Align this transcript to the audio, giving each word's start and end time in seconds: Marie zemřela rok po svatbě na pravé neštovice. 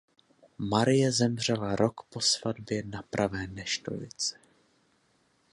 Marie 0.69 1.11
zemřela 1.11 1.75
rok 1.75 2.01
po 2.09 2.21
svatbě 2.21 2.83
na 2.83 3.01
pravé 3.01 3.47
neštovice. 3.47 4.35